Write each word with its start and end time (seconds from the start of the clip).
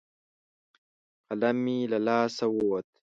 قلم 1.29 1.55
مې 1.63 1.77
له 1.91 1.99
لاسه 2.07 2.45
ووت. 2.49 2.85